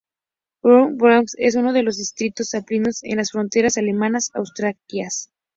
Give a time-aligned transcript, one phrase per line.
[0.63, 5.29] Bad Tölz-Wolfratshausen es uno de los distritos alpinos en las fronteras alemanas-austríacas.